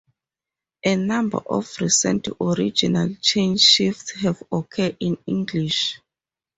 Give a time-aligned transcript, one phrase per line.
[0.83, 5.99] A number of recent regional chain shifts have occurred in English.